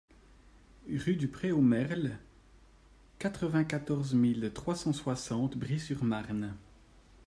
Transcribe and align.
Rue 0.89 1.15
du 1.15 1.27
Pré 1.27 1.51
Aux 1.51 1.61
Merles, 1.61 2.17
quatre-vingt-quatorze 3.19 4.15
mille 4.15 4.51
trois 4.51 4.73
cent 4.75 4.93
soixante 4.93 5.55
Bry-sur-Marne 5.57 6.55